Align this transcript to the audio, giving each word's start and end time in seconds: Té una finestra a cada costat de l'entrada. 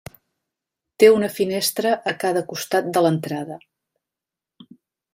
Té 1.03 1.09
una 1.17 1.29
finestra 1.35 1.93
a 2.13 2.15
cada 2.25 2.45
costat 2.53 2.91
de 2.97 3.07
l'entrada. 3.09 3.63